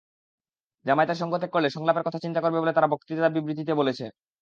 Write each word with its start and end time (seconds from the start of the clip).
জামায়াতের 0.85 1.19
সঙ্গ 1.21 1.33
ত্যাগ 1.37 1.51
করলে 1.53 1.69
সংলাপের 1.69 2.05
কথা 2.07 2.19
চিন্তা 2.19 2.39
করবে 2.41 2.61
বলে 2.61 2.75
তারা 2.75 2.91
বক্তৃতা-বিবৃতিতে 2.93 3.73
বলেছে। 3.75 4.05